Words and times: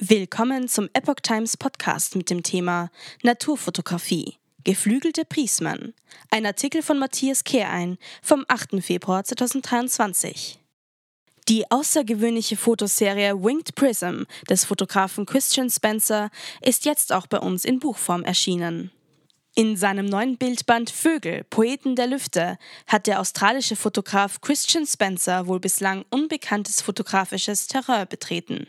Willkommen 0.00 0.68
zum 0.68 0.88
Epoch 0.92 1.16
Times 1.24 1.56
Podcast 1.56 2.14
mit 2.14 2.30
dem 2.30 2.44
Thema 2.44 2.88
Naturfotografie. 3.24 4.36
Geflügelte 4.62 5.24
Prismen. 5.24 5.92
Ein 6.30 6.46
Artikel 6.46 6.82
von 6.82 7.00
Matthias 7.00 7.42
Kehrein 7.42 7.98
vom 8.22 8.44
8. 8.46 8.80
Februar 8.80 9.24
2023. 9.24 10.60
Die 11.48 11.68
außergewöhnliche 11.68 12.56
Fotoserie 12.56 13.42
Winged 13.42 13.74
Prism 13.74 14.22
des 14.48 14.64
Fotografen 14.64 15.26
Christian 15.26 15.68
Spencer 15.68 16.30
ist 16.62 16.84
jetzt 16.84 17.12
auch 17.12 17.26
bei 17.26 17.40
uns 17.40 17.64
in 17.64 17.80
Buchform 17.80 18.22
erschienen. 18.22 18.92
In 19.56 19.76
seinem 19.76 20.06
neuen 20.06 20.36
Bildband 20.38 20.90
Vögel, 20.90 21.42
Poeten 21.50 21.96
der 21.96 22.06
Lüfte 22.06 22.56
hat 22.86 23.08
der 23.08 23.18
australische 23.18 23.74
Fotograf 23.74 24.40
Christian 24.42 24.86
Spencer 24.86 25.48
wohl 25.48 25.58
bislang 25.58 26.04
unbekanntes 26.10 26.82
fotografisches 26.82 27.66
Terrain 27.66 28.06
betreten. 28.06 28.68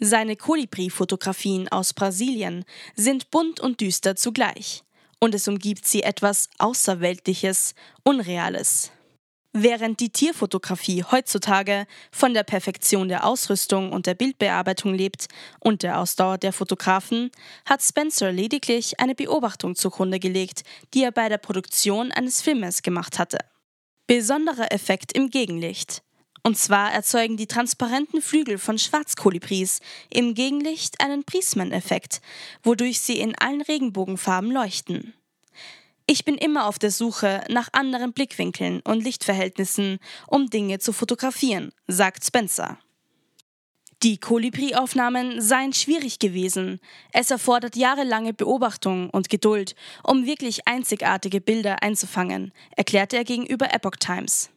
Seine 0.00 0.36
Kolibri-Fotografien 0.36 1.68
aus 1.68 1.92
Brasilien 1.92 2.64
sind 2.94 3.30
bunt 3.30 3.58
und 3.58 3.80
düster 3.80 4.14
zugleich. 4.14 4.84
Und 5.18 5.34
es 5.34 5.48
umgibt 5.48 5.86
sie 5.86 6.04
etwas 6.04 6.48
Außerweltliches, 6.58 7.74
Unreales. 8.04 8.92
Während 9.52 9.98
die 9.98 10.10
Tierfotografie 10.10 11.02
heutzutage 11.02 11.86
von 12.12 12.32
der 12.32 12.44
Perfektion 12.44 13.08
der 13.08 13.26
Ausrüstung 13.26 13.90
und 13.90 14.06
der 14.06 14.14
Bildbearbeitung 14.14 14.94
lebt 14.94 15.26
und 15.58 15.82
der 15.82 15.98
Ausdauer 15.98 16.38
der 16.38 16.52
Fotografen, 16.52 17.32
hat 17.64 17.82
Spencer 17.82 18.30
lediglich 18.30 19.00
eine 19.00 19.16
Beobachtung 19.16 19.74
zugrunde 19.74 20.20
gelegt, 20.20 20.62
die 20.94 21.02
er 21.02 21.10
bei 21.10 21.28
der 21.28 21.38
Produktion 21.38 22.12
eines 22.12 22.40
Filmes 22.40 22.82
gemacht 22.82 23.18
hatte. 23.18 23.38
Besonderer 24.06 24.70
Effekt 24.70 25.12
im 25.12 25.28
Gegenlicht. 25.28 26.02
Und 26.42 26.56
zwar 26.56 26.92
erzeugen 26.92 27.36
die 27.36 27.46
transparenten 27.46 28.22
Flügel 28.22 28.58
von 28.58 28.78
Schwarzkolibris 28.78 29.80
im 30.10 30.34
Gegenlicht 30.34 31.00
einen 31.00 31.24
Prismeneffekt, 31.24 32.20
wodurch 32.62 33.00
sie 33.00 33.18
in 33.18 33.34
allen 33.38 33.62
Regenbogenfarben 33.62 34.50
leuchten. 34.50 35.14
Ich 36.06 36.24
bin 36.24 36.36
immer 36.36 36.66
auf 36.66 36.78
der 36.78 36.90
Suche 36.90 37.44
nach 37.50 37.68
anderen 37.72 38.14
Blickwinkeln 38.14 38.80
und 38.80 39.04
Lichtverhältnissen, 39.04 39.98
um 40.26 40.48
Dinge 40.48 40.78
zu 40.78 40.94
fotografieren, 40.94 41.70
sagt 41.86 42.24
Spencer. 42.24 42.78
Die 44.04 44.16
Kolibri-Aufnahmen 44.16 45.42
seien 45.42 45.72
schwierig 45.72 46.20
gewesen. 46.20 46.80
Es 47.12 47.32
erfordert 47.32 47.74
jahrelange 47.74 48.32
Beobachtung 48.32 49.10
und 49.10 49.28
Geduld, 49.28 49.74
um 50.04 50.24
wirklich 50.24 50.68
einzigartige 50.68 51.40
Bilder 51.40 51.82
einzufangen, 51.82 52.52
erklärte 52.76 53.16
er 53.16 53.24
gegenüber 53.24 53.74
Epoch 53.74 53.96
Times. 53.96 54.50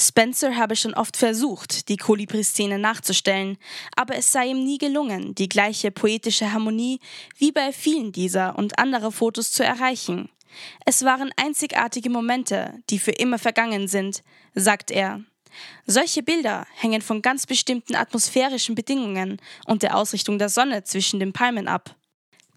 Spencer 0.00 0.56
habe 0.56 0.76
schon 0.76 0.94
oft 0.94 1.16
versucht, 1.16 1.88
die 1.88 1.96
Kolibri-Szene 1.96 2.78
nachzustellen, 2.78 3.58
aber 3.96 4.16
es 4.16 4.32
sei 4.32 4.48
ihm 4.48 4.64
nie 4.64 4.78
gelungen, 4.78 5.34
die 5.34 5.48
gleiche 5.48 5.90
poetische 5.90 6.52
Harmonie 6.52 7.00
wie 7.36 7.52
bei 7.52 7.72
vielen 7.72 8.10
dieser 8.10 8.56
und 8.58 8.78
anderer 8.78 9.12
Fotos 9.12 9.52
zu 9.52 9.62
erreichen. 9.62 10.30
Es 10.86 11.04
waren 11.04 11.30
einzigartige 11.36 12.10
Momente, 12.10 12.74
die 12.88 12.98
für 12.98 13.12
immer 13.12 13.38
vergangen 13.38 13.88
sind, 13.88 14.22
sagt 14.54 14.90
er. 14.90 15.22
Solche 15.86 16.22
Bilder 16.22 16.66
hängen 16.76 17.02
von 17.02 17.22
ganz 17.22 17.46
bestimmten 17.46 17.94
atmosphärischen 17.94 18.74
Bedingungen 18.74 19.40
und 19.66 19.82
der 19.82 19.96
Ausrichtung 19.96 20.38
der 20.38 20.48
Sonne 20.48 20.84
zwischen 20.84 21.20
den 21.20 21.32
Palmen 21.32 21.68
ab. 21.68 21.96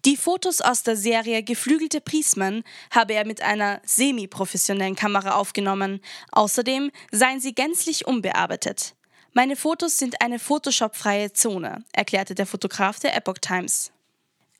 Die 0.04 0.18
Fotos 0.18 0.60
aus 0.60 0.82
der 0.82 0.96
Serie 0.98 1.42
Geflügelte 1.42 2.02
Prismen 2.02 2.62
habe 2.90 3.14
er 3.14 3.26
mit 3.26 3.40
einer 3.40 3.80
semi-professionellen 3.86 4.96
Kamera 4.96 5.36
aufgenommen. 5.36 6.02
Außerdem 6.30 6.90
seien 7.10 7.40
sie 7.40 7.54
gänzlich 7.54 8.06
unbearbeitet. 8.06 8.94
Meine 9.32 9.56
Fotos 9.56 9.96
sind 9.96 10.20
eine 10.20 10.38
Photoshop-freie 10.38 11.32
Zone, 11.32 11.84
erklärte 11.92 12.34
der 12.34 12.44
Fotograf 12.44 13.00
der 13.00 13.16
Epoch 13.16 13.38
Times. 13.40 13.93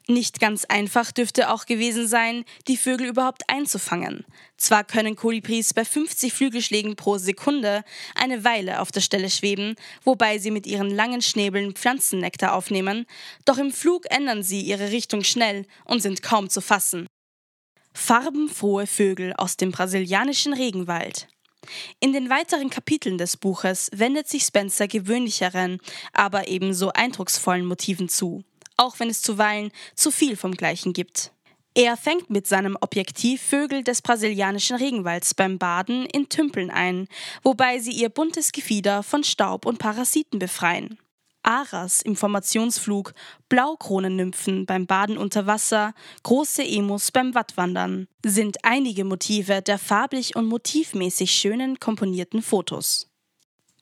Nicht 0.07 0.39
ganz 0.39 0.67
einfach 0.67 1.13
dürfte 1.13 1.51
auch 1.51 1.65
gewesen 1.65 2.07
sein, 2.07 2.45
die 2.69 2.77
Vögel 2.77 3.07
überhaupt 3.07 3.49
einzufangen. 3.49 4.27
Zwar 4.59 4.85
können 4.85 5.17
Kolibris 5.17 5.73
bei 5.73 5.87
50 5.87 6.31
Flügelschlägen 6.31 6.95
pro 6.95 7.17
Sekunde 7.17 7.85
eine 8.15 8.45
Weile 8.45 8.81
auf 8.81 8.93
der 8.93 9.01
Stelle 9.01 9.31
schweben, 9.31 9.77
wobei 10.03 10.37
sie 10.39 10.51
mit 10.51 10.67
ihren 10.67 10.91
langen 10.91 11.23
Schnäbeln 11.23 11.73
Pflanzennektar 11.73 12.53
aufnehmen, 12.53 13.07
doch 13.47 13.57
im 13.57 13.73
Flug 13.73 14.05
ändern 14.11 14.43
sie 14.43 14.61
ihre 14.61 14.91
Richtung 14.91 15.25
schnell 15.25 15.65
und 15.87 16.03
sind 16.03 16.23
kaum 16.23 16.51
zu 16.51 16.61
fassen. 16.61 17.07
Farbenfrohe 17.95 18.87
Vögel 18.87 19.33
aus 19.33 19.57
dem 19.57 19.71
brasilianischen 19.71 20.53
Regenwald. 20.53 21.29
In 22.01 22.13
den 22.13 22.29
weiteren 22.29 22.69
Kapiteln 22.69 23.17
des 23.17 23.39
Buches 23.39 23.91
wendet 23.95 24.29
sich 24.29 24.43
Spencer 24.43 24.87
gewöhnlicheren, 24.87 25.79
aber 26.13 26.49
ebenso 26.49 26.91
eindrucksvollen 26.93 27.65
Motiven 27.65 28.11
zu 28.11 28.45
auch 28.77 28.99
wenn 28.99 29.11
es 29.11 29.23
zuweilen 29.23 29.71
zu 29.95 30.11
viel 30.11 30.37
vom 30.37 30.53
Gleichen 30.53 30.93
gibt. 30.93 31.33
Er 31.77 31.97
fängt 31.97 32.31
mit 32.31 32.47
seinem 32.47 32.79
Objektiv 32.81 33.43
Vögel 33.43 33.83
des 33.83 34.01
brasilianischen 34.01 34.77
Regenwalds 34.77 35.35
beim 35.35 35.59
Baden 35.59 36.07
in 36.07 36.29
Tümpeln 36.29 36.71
ein, 36.71 37.09
wobei 37.43 37.81
sie 37.81 37.91
ihr 37.91 38.11
buntes 38.11 38.53
Gefieder 38.53 39.03
von 39.03 39.25
Staub 39.25 39.67
und 39.67 39.79
Parasiten 39.79 40.39
befreien. 40.39 40.99
Aras 41.43 42.01
im 42.01 42.17
Formationsflug, 42.17 43.13
Blaukronennymphen 43.49 44.67
beim 44.67 44.87
Baden 44.87 45.19
unter 45.19 45.47
Wasser, 45.47 45.95
große 46.23 46.65
Emus 46.65 47.11
beim 47.11 47.35
Wattwandern 47.35 48.09
sind 48.25 48.65
einige 48.65 49.05
Motive 49.05 49.61
der 49.61 49.79
farblich 49.79 50.37
und 50.37 50.47
motivmäßig 50.47 51.31
schönen 51.31 51.81
komponierten 51.81 52.41
Fotos. 52.41 53.11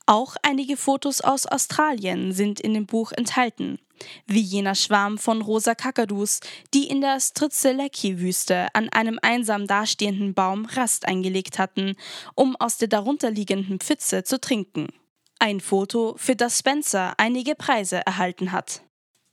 Auch 0.06 0.36
einige 0.42 0.76
Fotos 0.76 1.20
aus 1.20 1.46
Australien 1.46 2.32
sind 2.32 2.58
in 2.58 2.74
dem 2.74 2.86
Buch 2.86 3.12
enthalten, 3.12 3.78
wie 4.26 4.40
jener 4.40 4.74
Schwarm 4.74 5.18
von 5.18 5.42
rosa 5.42 5.74
Kakadus, 5.74 6.40
die 6.74 6.88
in 6.88 7.00
der 7.00 7.20
Stritzelecki-Wüste 7.20 8.68
an 8.74 8.88
einem 8.90 9.18
einsam 9.22 9.66
dastehenden 9.66 10.34
Baum 10.34 10.66
Rast 10.66 11.06
eingelegt 11.06 11.58
hatten, 11.58 11.96
um 12.34 12.56
aus 12.56 12.78
der 12.78 12.88
darunterliegenden 12.88 13.78
Pfütze 13.80 14.24
zu 14.24 14.40
trinken. 14.40 14.88
Ein 15.38 15.60
Foto, 15.60 16.14
für 16.18 16.36
das 16.36 16.58
Spencer 16.58 17.14
einige 17.18 17.54
Preise 17.54 18.06
erhalten 18.06 18.52
hat. 18.52 18.82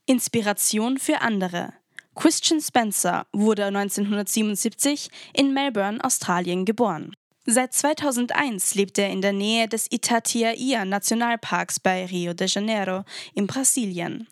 Inspiration 0.06 0.98
für 0.98 1.22
andere. 1.22 1.74
Christian 2.16 2.60
Spencer 2.60 3.28
wurde 3.32 3.66
1977 3.66 5.10
in 5.34 5.54
Melbourne, 5.54 6.04
Australien 6.04 6.66
geboren. 6.66 7.16
Seit 7.52 7.74
2001 7.74 8.76
lebt 8.76 9.00
er 9.00 9.10
in 9.10 9.24
der 9.24 9.34
Nähe 9.34 9.68
des 9.68 9.88
Itatiaia 9.90 10.86
Nationalparks 10.86 11.80
bei 11.80 12.06
Rio 12.06 12.36
de 12.36 12.48
Janeiro 12.48 13.06
in 13.34 13.48
Brasilien. 13.48 14.28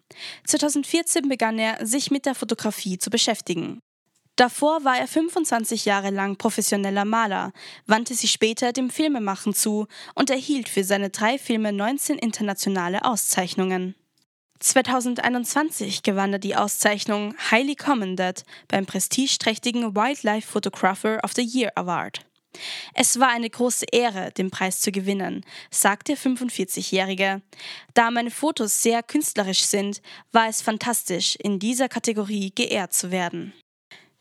2014 0.46 1.28
begann 1.28 1.58
er, 1.58 1.84
sich 1.84 2.12
mit 2.12 2.28
der 2.28 2.36
Fotografie 2.36 3.00
zu 3.00 3.10
beschäftigen. 3.10 3.80
Davor 4.36 4.84
war 4.84 5.00
er 5.00 5.08
25 5.08 5.86
Jahre 5.86 6.12
lang 6.12 6.36
professioneller 6.36 7.06
Maler, 7.06 7.54
wandte 7.88 8.14
sich 8.14 8.32
später 8.32 8.72
dem 8.72 8.92
Filmemachen 8.92 9.56
zu 9.56 9.88
und 10.14 10.30
erhielt 10.30 10.70
für 10.70 10.84
seine 10.84 11.10
drei 11.10 11.40
Filme 11.40 11.74
19 11.74 12.20
internationale 12.20 13.04
Auszeichnungen. 13.04 13.96
2021 14.60 16.04
gewann 16.04 16.34
er 16.34 16.40
die 16.40 16.56
Auszeichnung 16.56 17.34
Highly 17.50 17.74
Commended 17.74 18.44
beim 18.68 18.86
prestigeträchtigen 18.86 19.96
Wildlife 19.96 20.48
Photographer 20.48 21.20
of 21.24 21.34
the 21.34 21.42
Year 21.42 21.72
Award. 21.74 22.27
Es 22.94 23.20
war 23.20 23.30
eine 23.30 23.50
große 23.50 23.86
Ehre, 23.92 24.32
den 24.32 24.52
Preis 24.52 24.80
zu 24.80 24.92
gewinnen, 24.92 25.46
sagt 25.72 26.08
der 26.08 26.18
45-Jährige. 26.18 27.42
Da 27.94 28.12
meine 28.12 28.32
Fotos 28.32 28.82
sehr 28.82 29.04
künstlerisch 29.04 29.64
sind, 29.64 30.02
war 30.32 30.48
es 30.48 30.62
fantastisch, 30.62 31.36
in 31.36 31.60
dieser 31.60 31.90
Kategorie 31.90 32.52
geehrt 32.54 32.94
zu 32.94 33.12
werden. 33.12 33.54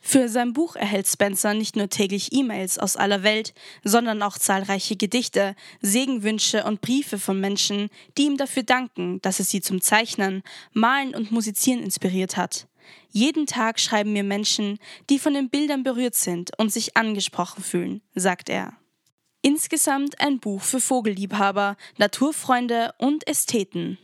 Für 0.09 0.29
sein 0.29 0.53
Buch 0.53 0.77
erhält 0.77 1.09
Spencer 1.09 1.53
nicht 1.53 1.75
nur 1.75 1.89
täglich 1.89 2.33
E-Mails 2.33 2.79
aus 2.79 2.97
aller 2.97 3.25
Welt, 3.25 3.55
sondern 3.83 4.23
auch 4.23 4.39
zahlreiche 4.39 4.95
Gedichte, 4.95 5.57
Segenwünsche 5.81 6.63
und 6.63 6.81
Briefe 6.81 7.19
von 7.19 7.41
Menschen, 7.41 7.89
die 8.17 8.27
ihm 8.27 8.37
dafür 8.37 8.63
danken, 8.63 9.21
dass 9.23 9.41
er 9.41 9.45
sie 9.45 9.61
zum 9.61 9.81
Zeichnen, 9.81 10.45
Malen 10.73 11.13
und 11.13 11.33
Musizieren 11.33 11.83
inspiriert 11.83 12.37
hat. 12.37 12.69
Jeden 13.11 13.47
Tag 13.47 13.81
schreiben 13.81 14.13
mir 14.13 14.25
Menschen, 14.25 14.79
die 15.11 15.19
von 15.19 15.35
den 15.35 15.49
Bildern 15.49 15.83
berührt 15.83 16.15
sind 16.15 16.51
und 16.59 16.73
sich 16.73 16.97
angesprochen 16.97 17.63
fühlen, 17.63 18.03
sagt 18.15 18.49
er. 18.49 18.75
Insgesamt 19.43 20.21
ein 20.21 20.41
Buch 20.41 20.63
für 20.63 20.81
Vogelliebhaber, 20.81 21.77
Naturfreunde 21.99 22.95
und 22.99 23.27
Ästheten. 23.29 23.99